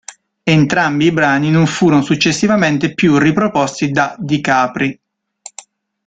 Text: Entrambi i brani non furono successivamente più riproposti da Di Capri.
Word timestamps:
Entrambi 0.41 1.05
i 1.05 1.11
brani 1.11 1.51
non 1.51 1.67
furono 1.67 2.01
successivamente 2.01 2.95
più 2.95 3.19
riproposti 3.19 3.91
da 3.91 4.15
Di 4.17 4.41
Capri. 4.41 4.99